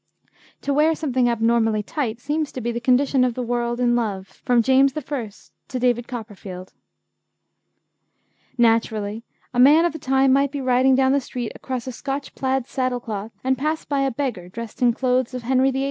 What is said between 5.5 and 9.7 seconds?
to David Copperfield. Naturally, a